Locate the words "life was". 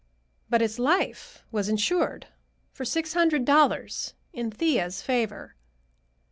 0.79-1.69